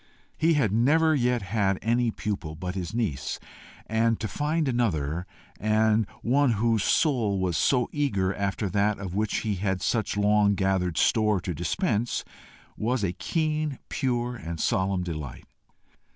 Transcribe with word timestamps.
He 0.35 0.55
had 0.55 0.71
never 0.71 1.13
yet 1.13 1.43
had 1.43 1.77
any 1.83 2.09
pupil 2.09 2.55
but 2.55 2.73
his 2.73 2.91
niece, 2.91 3.39
and 3.85 4.19
to 4.19 4.27
find 4.27 4.67
another, 4.67 5.27
and 5.59 6.07
one 6.23 6.53
whose 6.53 6.83
soul 6.83 7.37
was 7.37 7.55
so 7.55 7.87
eager 7.91 8.33
after 8.33 8.67
that 8.67 8.97
of 8.97 9.13
which 9.13 9.41
he 9.41 9.53
had 9.57 9.83
such 9.83 10.17
long 10.17 10.55
gathered 10.55 10.97
store 10.97 11.39
to 11.41 11.53
dispense, 11.53 12.25
was 12.75 13.03
a 13.03 13.13
keen, 13.13 13.77
pure, 13.89 14.35
and 14.35 14.59
solemn 14.59 15.03
delight. 15.03 15.45